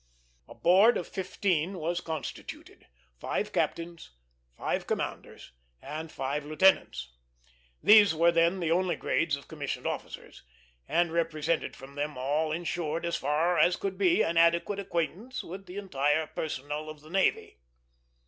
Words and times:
A 0.47 0.55
board 0.55 0.97
of 0.97 1.07
fifteen 1.07 1.77
was 1.77 2.01
constituted 2.01 2.87
five 3.19 3.53
captains, 3.53 4.09
five 4.57 4.87
commanders, 4.87 5.51
and 5.79 6.11
five 6.11 6.43
lieutenants. 6.43 7.13
These 7.83 8.15
were 8.15 8.31
then 8.31 8.61
the 8.61 8.71
only 8.71 8.95
grades 8.95 9.35
of 9.35 9.47
commissioned 9.47 9.85
officers, 9.85 10.41
and 10.87 11.11
representation 11.13 11.73
from 11.73 11.93
them 11.93 12.17
all 12.17 12.51
insured, 12.51 13.05
as 13.05 13.15
far 13.17 13.59
as 13.59 13.75
could 13.75 13.99
be, 13.99 14.23
an 14.23 14.37
adequate 14.37 14.79
acquaintance 14.79 15.43
with 15.43 15.67
the 15.67 15.77
entire 15.77 16.25
personnel 16.25 16.89
of 16.89 17.01
the 17.01 17.11
navy. 17.11 17.59